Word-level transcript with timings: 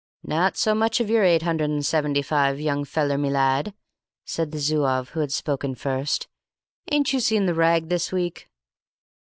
"Not 0.23 0.57
so 0.57 0.73
much 0.73 0.99
of 0.99 1.11
your 1.11 1.23
eight 1.23 1.43
hundred 1.43 1.69
and 1.69 1.85
seventy 1.85 2.23
five, 2.23 2.59
young 2.59 2.85
feller 2.85 3.19
me 3.19 3.29
lad," 3.29 3.75
said 4.25 4.49
the 4.49 4.57
Zouave 4.57 5.09
who 5.09 5.19
had 5.19 5.31
spoken 5.31 5.75
first. 5.75 6.27
"Ain't 6.91 7.13
you 7.13 7.19
seen 7.19 7.45
the 7.45 7.53
rag 7.53 7.89
this 7.89 8.11
week?" 8.11 8.49